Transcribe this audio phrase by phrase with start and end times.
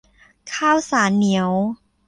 [0.53, 1.49] ข้าวสารเหนียว